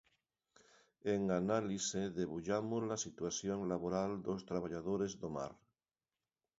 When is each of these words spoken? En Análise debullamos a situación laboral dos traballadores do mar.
En 1.13 1.21
Análise 1.41 2.01
debullamos 2.19 2.83
a 2.95 3.03
situación 3.05 3.59
laboral 3.71 4.11
dos 4.27 4.41
traballadores 4.49 5.11
do 5.21 5.29
mar. 5.37 5.51